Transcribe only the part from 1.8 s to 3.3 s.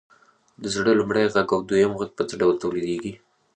غږ په څه ډول تولیدیږي؟